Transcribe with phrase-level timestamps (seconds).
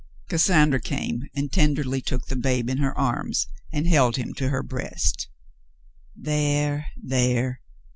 [0.29, 4.63] Cassandra came and tenderly took the babe in her arms and held him to her
[4.63, 5.29] breast.
[6.15, 7.61] "There, there.